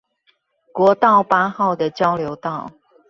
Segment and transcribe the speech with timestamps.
[0.71, 2.71] 國道八號的交流道